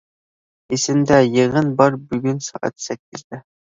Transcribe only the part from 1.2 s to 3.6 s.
يىغىن بار بۈگۈن سائەت سەككىزدە.